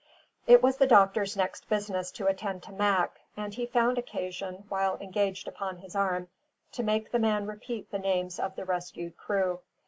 It 0.47 0.63
was 0.63 0.77
the 0.77 0.87
doctor's 0.87 1.37
next 1.37 1.69
business 1.69 2.09
to 2.13 2.25
attend 2.25 2.63
to 2.63 2.71
Mac; 2.71 3.21
and 3.37 3.53
he 3.53 3.67
found 3.67 3.99
occasion, 3.99 4.63
while 4.67 4.97
engaged 4.97 5.47
upon 5.47 5.77
his 5.77 5.95
arm, 5.95 6.27
to 6.71 6.81
make 6.81 7.11
the 7.11 7.19
man 7.19 7.45
repeat 7.45 7.91
the 7.91 7.99
names 7.99 8.39
of 8.39 8.55
the 8.55 8.65
rescued 8.65 9.15
crew. 9.15 9.59